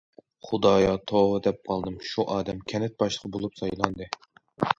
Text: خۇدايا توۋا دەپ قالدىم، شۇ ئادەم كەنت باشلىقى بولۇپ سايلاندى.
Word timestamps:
خۇدايا 0.45 0.93
توۋا 1.11 1.41
دەپ 1.47 1.59
قالدىم، 1.73 1.99
شۇ 2.13 2.25
ئادەم 2.37 2.65
كەنت 2.75 2.97
باشلىقى 3.05 3.33
بولۇپ 3.37 3.61
سايلاندى. 3.63 4.11